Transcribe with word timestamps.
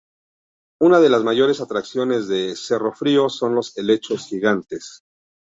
Una 0.81 0.99
de 0.99 1.09
las 1.09 1.23
mayores 1.23 1.61
atracciones 1.61 2.27
de 2.27 2.55
Cerro 2.55 2.91
Frío 2.91 3.29
son 3.29 3.53
los 3.53 3.77
helechos 3.77 4.25
gigantes. 4.25 5.03